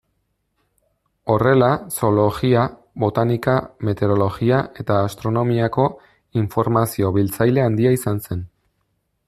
Horrela, 1.33 1.67
zoologia, 1.97 2.63
botanika, 3.03 3.55
meteorologia 3.89 4.61
eta 4.85 4.97
astronomiako 5.11 5.87
informazio-biltzaile 6.45 7.67
handia 7.67 7.93
izan 7.99 8.23
zen. 8.29 8.43